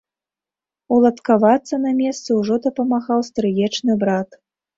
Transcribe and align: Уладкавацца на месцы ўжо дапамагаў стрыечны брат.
Уладкавацца 0.95 1.75
на 1.83 1.91
месцы 1.99 2.29
ўжо 2.39 2.59
дапамагаў 2.65 3.19
стрыечны 3.29 3.99
брат. 4.07 4.29